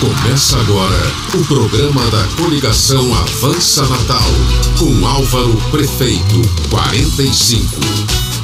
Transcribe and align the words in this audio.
Começa 0.00 0.58
agora 0.58 0.96
o 1.34 1.44
programa 1.44 2.02
da 2.10 2.24
coligação 2.42 3.14
Avança 3.14 3.82
Natal, 3.82 4.30
com 4.78 5.06
Álvaro 5.06 5.54
Prefeito 5.70 6.40
45. 6.70 7.78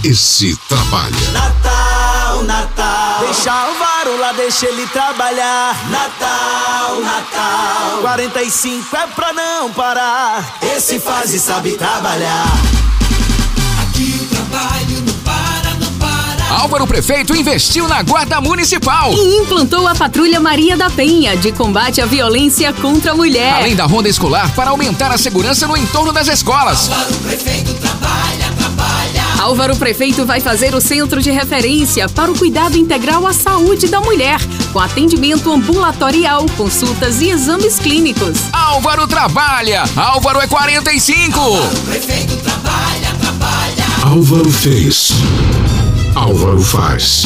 Esse 0.04 0.54
trabalha. 0.68 1.30
Natal, 1.32 2.42
Natal. 2.42 3.20
Deixa 3.20 3.50
Álvaro 3.50 4.20
lá, 4.20 4.32
deixa 4.32 4.66
ele 4.66 4.86
trabalhar. 4.88 5.74
Natal, 5.88 7.00
Natal. 7.00 8.00
45 8.02 8.94
é 8.94 9.06
pra 9.06 9.32
não 9.32 9.72
parar. 9.72 10.58
Esse 10.60 11.00
faz 11.00 11.32
e 11.32 11.38
sabe 11.38 11.72
trabalhar. 11.72 12.75
Álvaro 16.56 16.86
Prefeito 16.86 17.36
investiu 17.36 17.86
na 17.86 18.02
Guarda 18.02 18.40
Municipal. 18.40 19.12
E 19.12 19.36
implantou 19.36 19.86
a 19.86 19.94
Patrulha 19.94 20.40
Maria 20.40 20.74
da 20.74 20.88
Penha 20.88 21.36
de 21.36 21.52
combate 21.52 22.00
à 22.00 22.06
violência 22.06 22.72
contra 22.72 23.12
a 23.12 23.14
mulher. 23.14 23.52
Além 23.52 23.76
da 23.76 23.84
ronda 23.84 24.08
escolar 24.08 24.50
para 24.54 24.70
aumentar 24.70 25.12
a 25.12 25.18
segurança 25.18 25.66
no 25.66 25.76
entorno 25.76 26.12
das 26.12 26.28
escolas. 26.28 26.88
Para 26.88 27.10
o 27.10 27.16
prefeito 27.18 27.74
trabalha, 27.74 28.50
trabalha. 28.56 29.22
Álvaro 29.38 29.76
Prefeito 29.76 30.24
vai 30.24 30.40
fazer 30.40 30.74
o 30.74 30.80
centro 30.80 31.20
de 31.20 31.30
referência 31.30 32.08
para 32.08 32.32
o 32.32 32.38
cuidado 32.38 32.78
integral 32.78 33.26
à 33.26 33.34
saúde 33.34 33.88
da 33.88 34.00
mulher, 34.00 34.40
com 34.72 34.80
atendimento 34.80 35.52
ambulatorial, 35.52 36.46
consultas 36.56 37.20
e 37.20 37.28
exames 37.28 37.78
clínicos. 37.78 38.38
Álvaro 38.50 39.06
trabalha. 39.06 39.84
Álvaro 39.94 40.40
é 40.40 40.46
45. 40.46 41.38
O 41.38 41.68
prefeito 41.82 42.34
trabalha, 42.38 43.14
trabalha. 43.20 43.84
Álvaro 44.02 44.50
fez. 44.50 45.12
Álvaro 46.16 46.62
faz. 46.62 47.24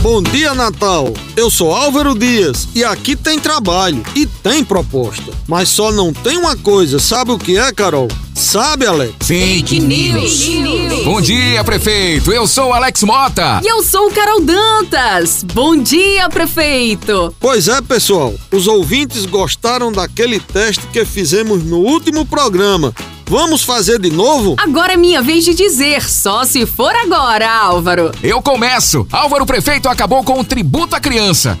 Bom 0.00 0.22
dia, 0.22 0.54
Natal! 0.54 1.12
Eu 1.36 1.50
sou 1.50 1.74
Álvaro 1.74 2.16
Dias 2.16 2.68
e 2.72 2.84
aqui 2.84 3.16
tem 3.16 3.36
trabalho 3.36 4.00
e 4.14 4.26
tem 4.26 4.62
proposta. 4.62 5.32
Mas 5.48 5.68
só 5.68 5.90
não 5.90 6.12
tem 6.12 6.38
uma 6.38 6.56
coisa, 6.56 7.00
sabe 7.00 7.32
o 7.32 7.38
que 7.38 7.58
é, 7.58 7.72
Carol? 7.72 8.06
Sabe, 8.32 8.86
Alex? 8.86 9.12
Fake 9.26 9.80
news. 9.80 11.04
Bom 11.04 11.20
dia, 11.20 11.64
prefeito. 11.64 12.32
Eu 12.32 12.46
sou 12.46 12.72
Alex 12.72 13.02
Mota. 13.02 13.60
E 13.64 13.66
eu 13.66 13.82
sou 13.82 14.08
Carol 14.12 14.40
Dantas. 14.40 15.42
Bom 15.52 15.76
dia, 15.76 16.28
prefeito. 16.28 17.34
Pois 17.40 17.66
é, 17.66 17.82
pessoal, 17.82 18.32
os 18.52 18.68
ouvintes 18.68 19.26
gostaram 19.26 19.90
daquele 19.90 20.38
teste 20.38 20.86
que 20.92 21.04
fizemos 21.04 21.64
no 21.64 21.78
último 21.78 22.24
programa. 22.24 22.94
Vamos 23.28 23.62
fazer 23.62 23.98
de 23.98 24.10
novo? 24.10 24.54
Agora 24.56 24.94
é 24.94 24.96
minha 24.96 25.20
vez 25.20 25.44
de 25.44 25.52
dizer, 25.52 26.02
só 26.08 26.46
se 26.46 26.64
for 26.64 26.96
agora, 26.96 27.46
Álvaro. 27.46 28.10
Eu 28.22 28.40
começo. 28.40 29.06
Álvaro 29.12 29.44
Prefeito 29.44 29.86
acabou 29.86 30.24
com 30.24 30.40
o 30.40 30.44
tributo 30.44 30.96
à 30.96 31.00
criança. 31.00 31.58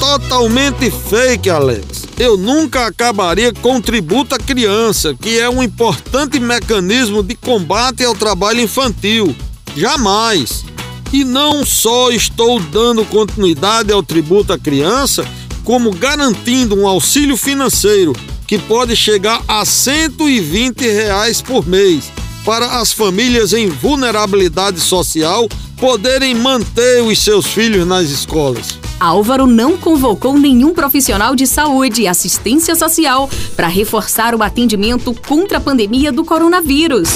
Totalmente 0.00 0.90
fake, 0.90 1.50
Alex. 1.50 2.04
Eu 2.18 2.38
nunca 2.38 2.86
acabaria 2.86 3.52
com 3.52 3.76
o 3.76 3.82
tributo 3.82 4.34
à 4.34 4.38
criança, 4.38 5.14
que 5.14 5.38
é 5.38 5.48
um 5.48 5.62
importante 5.62 6.40
mecanismo 6.40 7.22
de 7.22 7.34
combate 7.34 8.02
ao 8.02 8.14
trabalho 8.14 8.62
infantil. 8.62 9.36
Jamais. 9.76 10.64
E 11.12 11.22
não 11.22 11.66
só 11.66 12.12
estou 12.12 12.58
dando 12.58 13.04
continuidade 13.04 13.92
ao 13.92 14.02
tributo 14.02 14.54
à 14.54 14.58
criança, 14.58 15.22
como 15.64 15.90
garantindo 15.90 16.74
um 16.74 16.88
auxílio 16.88 17.36
financeiro 17.36 18.14
que 18.46 18.58
pode 18.58 18.96
chegar 18.96 19.42
a 19.48 19.64
120 19.64 20.80
reais 20.80 21.40
por 21.40 21.66
mês 21.66 22.12
para 22.44 22.80
as 22.80 22.92
famílias 22.92 23.52
em 23.52 23.68
vulnerabilidade 23.68 24.80
social 24.80 25.48
poderem 25.78 26.34
manter 26.34 27.02
os 27.02 27.18
seus 27.18 27.46
filhos 27.46 27.86
nas 27.86 28.10
escolas. 28.10 28.78
Álvaro 29.00 29.46
não 29.46 29.76
convocou 29.76 30.38
nenhum 30.38 30.72
profissional 30.72 31.34
de 31.34 31.46
saúde 31.46 32.02
e 32.02 32.08
assistência 32.08 32.76
social 32.76 33.28
para 33.56 33.66
reforçar 33.66 34.34
o 34.34 34.42
atendimento 34.42 35.14
contra 35.26 35.58
a 35.58 35.60
pandemia 35.60 36.12
do 36.12 36.24
coronavírus. 36.24 37.08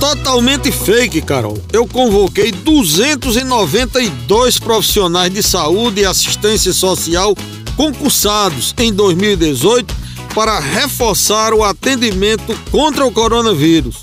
Totalmente 0.00 0.72
fake, 0.72 1.22
Carol. 1.22 1.58
Eu 1.72 1.86
convoquei 1.86 2.52
292 2.52 4.58
profissionais 4.58 5.32
de 5.32 5.42
saúde 5.42 6.02
e 6.02 6.04
assistência 6.04 6.72
social 6.72 7.34
concursados 7.76 8.74
em 8.78 8.92
2018 8.92 10.03
para 10.34 10.58
reforçar 10.58 11.54
o 11.54 11.62
atendimento 11.62 12.58
contra 12.70 13.06
o 13.06 13.12
coronavírus. 13.12 13.96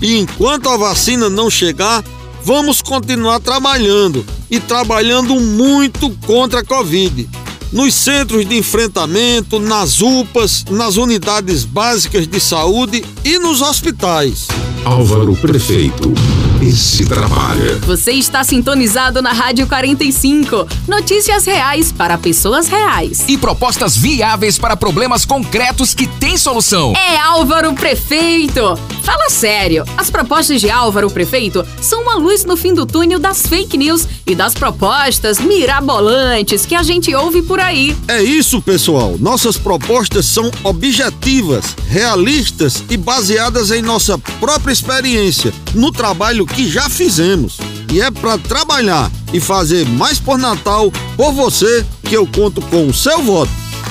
E 0.00 0.18
enquanto 0.18 0.68
a 0.68 0.76
vacina 0.76 1.28
não 1.28 1.50
chegar, 1.50 2.04
vamos 2.44 2.82
continuar 2.82 3.40
trabalhando 3.40 4.24
e 4.50 4.60
trabalhando 4.60 5.34
muito 5.40 6.10
contra 6.26 6.60
a 6.60 6.64
Covid. 6.64 7.28
Nos 7.72 7.94
centros 7.94 8.46
de 8.48 8.56
enfrentamento, 8.56 9.58
nas 9.58 10.00
UPAs, 10.00 10.64
nas 10.70 10.96
unidades 10.96 11.64
básicas 11.64 12.26
de 12.26 12.40
saúde 12.40 13.04
e 13.24 13.38
nos 13.38 13.60
hospitais. 13.60 14.48
Álvaro 14.84 15.36
Prefeito. 15.36 16.14
Esse 16.60 17.06
trabalha. 17.06 17.78
Você 17.86 18.10
está 18.10 18.42
sintonizado 18.42 19.22
na 19.22 19.32
Rádio 19.32 19.68
45. 19.68 20.66
Notícias 20.88 21.46
reais 21.46 21.92
para 21.92 22.18
pessoas 22.18 22.66
reais. 22.66 23.24
E 23.28 23.38
propostas 23.38 23.96
viáveis 23.96 24.58
para 24.58 24.76
problemas 24.76 25.24
concretos 25.24 25.94
que 25.94 26.08
têm 26.08 26.36
solução. 26.36 26.94
É 26.96 27.16
Álvaro 27.16 27.72
Prefeito. 27.74 28.76
Fala 29.08 29.30
sério, 29.30 29.86
as 29.96 30.10
propostas 30.10 30.60
de 30.60 30.68
Álvaro 30.68 31.10
Prefeito 31.10 31.66
são 31.80 32.02
uma 32.02 32.16
luz 32.16 32.44
no 32.44 32.58
fim 32.58 32.74
do 32.74 32.84
túnel 32.84 33.18
das 33.18 33.46
fake 33.46 33.78
news 33.78 34.06
e 34.26 34.34
das 34.34 34.52
propostas 34.52 35.38
mirabolantes 35.38 36.66
que 36.66 36.74
a 36.74 36.82
gente 36.82 37.14
ouve 37.14 37.40
por 37.40 37.58
aí. 37.58 37.96
É 38.06 38.22
isso, 38.22 38.60
pessoal. 38.60 39.16
Nossas 39.18 39.56
propostas 39.56 40.26
são 40.26 40.50
objetivas, 40.62 41.74
realistas 41.88 42.84
e 42.90 42.98
baseadas 42.98 43.70
em 43.70 43.80
nossa 43.80 44.18
própria 44.18 44.74
experiência, 44.74 45.54
no 45.74 45.90
trabalho 45.90 46.44
que 46.44 46.70
já 46.70 46.90
fizemos. 46.90 47.56
E 47.90 48.02
é 48.02 48.10
para 48.10 48.36
trabalhar 48.36 49.10
e 49.32 49.40
fazer 49.40 49.86
mais 49.86 50.20
por 50.20 50.36
Natal 50.36 50.92
por 51.16 51.32
você 51.32 51.82
que 52.02 52.14
eu 52.14 52.26
conto 52.26 52.60
com 52.60 52.86
o 52.86 52.92
seu 52.92 53.22
voto. 53.22 53.50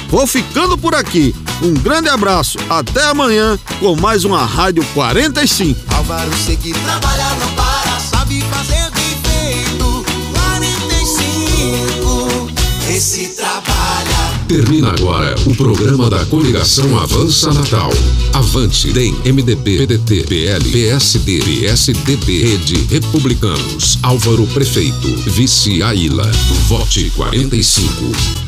Vou 0.09 0.27
ficando 0.27 0.77
por 0.77 0.93
aqui. 0.93 1.33
Um 1.61 1.73
grande 1.73 2.09
abraço. 2.09 2.57
Até 2.69 3.03
amanhã 3.05 3.57
com 3.79 3.95
mais 3.95 4.25
uma 4.25 4.45
Rádio 4.45 4.83
45. 4.93 5.79
Álvaro 5.93 6.31
seguir, 6.37 6.73
trabalha, 6.73 7.29
não 7.39 7.51
para, 7.53 7.99
sabe 7.99 8.41
fazer 8.41 8.91
bem 8.91 9.17
feito. 9.23 10.05
45, 10.33 12.51
esse 12.89 13.27
trabalha. 13.29 14.17
Termina 14.47 14.89
agora 14.91 15.35
o 15.45 15.55
programa 15.55 16.09
da 16.09 16.25
coligação 16.27 16.97
Avança 16.97 17.51
Natal. 17.51 17.91
Avante, 18.33 18.93
DEM, 18.93 19.13
MDB, 19.25 19.77
PDT, 19.79 20.23
PL, 20.27 20.71
PSD, 20.71 21.39
PSDB, 21.39 22.43
Rede, 22.43 22.87
Republicanos. 22.89 23.97
Álvaro 24.03 24.45
Prefeito, 24.47 25.07
Vice 25.31 25.81
Aila. 25.81 26.29
Vote 26.67 27.11
45. 27.15 28.46